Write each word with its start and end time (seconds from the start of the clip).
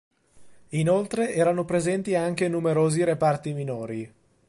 Inoltre, 0.69 1.31
erano 1.31 1.63
presenti 1.63 2.15
anche 2.15 2.47
numerosi 2.47 3.03
reparti 3.03 3.53
minori. 3.53 4.11